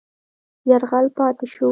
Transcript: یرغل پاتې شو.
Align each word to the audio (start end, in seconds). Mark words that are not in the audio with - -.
یرغل 0.69 1.05
پاتې 1.17 1.45
شو. 1.53 1.67